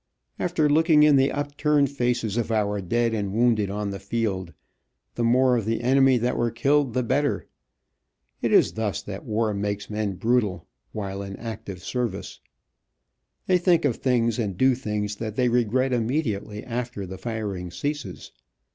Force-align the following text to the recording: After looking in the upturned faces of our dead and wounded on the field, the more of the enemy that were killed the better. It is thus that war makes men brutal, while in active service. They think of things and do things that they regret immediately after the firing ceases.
After 0.39 0.67
looking 0.67 1.03
in 1.03 1.15
the 1.15 1.31
upturned 1.31 1.91
faces 1.91 2.35
of 2.35 2.49
our 2.51 2.81
dead 2.81 3.13
and 3.13 3.31
wounded 3.31 3.69
on 3.69 3.91
the 3.91 3.99
field, 3.99 4.51
the 5.13 5.23
more 5.23 5.55
of 5.57 5.65
the 5.65 5.81
enemy 5.81 6.17
that 6.17 6.35
were 6.35 6.49
killed 6.49 6.95
the 6.95 7.03
better. 7.03 7.45
It 8.41 8.51
is 8.51 8.71
thus 8.73 9.03
that 9.03 9.25
war 9.25 9.53
makes 9.53 9.91
men 9.91 10.13
brutal, 10.13 10.65
while 10.91 11.21
in 11.21 11.35
active 11.35 11.83
service. 11.83 12.39
They 13.45 13.59
think 13.59 13.85
of 13.85 13.97
things 13.97 14.39
and 14.39 14.57
do 14.57 14.73
things 14.73 15.17
that 15.17 15.35
they 15.35 15.49
regret 15.49 15.93
immediately 15.93 16.63
after 16.63 17.05
the 17.05 17.19
firing 17.19 17.69
ceases. 17.69 18.31